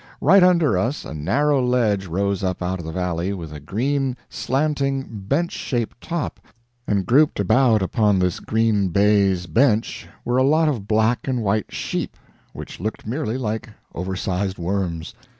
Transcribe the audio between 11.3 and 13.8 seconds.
white sheep which looked merely like